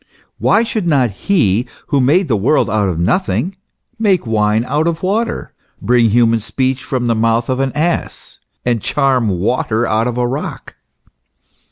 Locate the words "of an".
7.49-7.71